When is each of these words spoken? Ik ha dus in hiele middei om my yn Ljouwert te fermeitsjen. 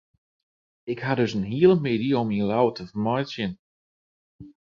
Ik 0.91 0.99
ha 1.05 1.13
dus 1.19 1.33
in 1.37 1.47
hiele 1.51 1.77
middei 1.85 2.11
om 2.19 2.25
my 2.29 2.35
yn 2.41 2.47
Ljouwert 2.49 2.75
te 2.77 2.85
fermeitsjen. 2.91 3.51